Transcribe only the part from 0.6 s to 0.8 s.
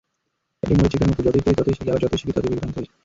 এটি